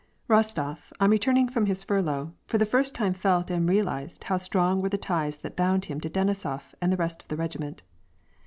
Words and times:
R08TOP, 0.27 0.91
on 0.99 1.11
returning 1.11 1.47
from 1.47 1.67
his 1.67 1.83
furlough, 1.83 2.33
for 2.47 2.57
the 2.57 2.65
first 2.65 2.95
time 2.95 3.13
felt 3.13 3.51
and 3.51 3.69
realized 3.69 4.23
how 4.23 4.37
strong 4.37 4.81
were 4.81 4.89
the 4.89 4.97
ties 4.97 5.37
that 5.37 5.55
bound 5.55 5.85
him 5.85 6.01
to 6.01 6.09
Denisof 6.09 6.73
and 6.81 6.91
the 6.91 6.97
rest 6.97 7.21
of 7.21 7.27
the 7.27 7.35
regiment. 7.37 7.83